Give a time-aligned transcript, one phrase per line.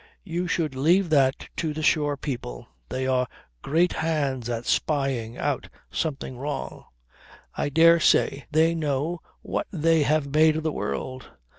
[0.23, 2.67] You should leave that to the shore people.
[2.89, 3.27] They are
[3.61, 6.85] great hands at spying out something wrong.
[7.55, 11.29] I dare say they know what they have made of the world.